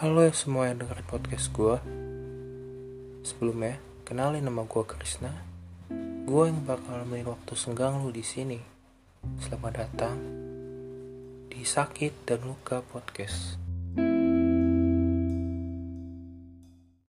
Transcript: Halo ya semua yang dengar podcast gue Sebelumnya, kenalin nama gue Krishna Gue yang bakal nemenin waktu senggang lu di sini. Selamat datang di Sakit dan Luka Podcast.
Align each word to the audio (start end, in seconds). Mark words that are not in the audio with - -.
Halo 0.00 0.24
ya 0.24 0.32
semua 0.32 0.64
yang 0.64 0.80
dengar 0.80 1.04
podcast 1.04 1.52
gue 1.52 1.76
Sebelumnya, 3.20 3.76
kenalin 4.08 4.48
nama 4.48 4.64
gue 4.64 4.80
Krishna 4.88 5.28
Gue 6.24 6.48
yang 6.48 6.64
bakal 6.64 7.04
nemenin 7.04 7.28
waktu 7.28 7.52
senggang 7.52 8.00
lu 8.00 8.08
di 8.08 8.24
sini. 8.24 8.56
Selamat 9.44 9.84
datang 9.84 10.16
di 11.52 11.60
Sakit 11.60 12.24
dan 12.24 12.48
Luka 12.48 12.80
Podcast. 12.80 13.69